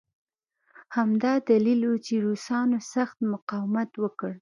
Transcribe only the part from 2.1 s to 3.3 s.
روسانو سخت